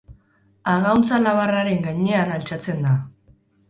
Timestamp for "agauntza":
0.73-1.21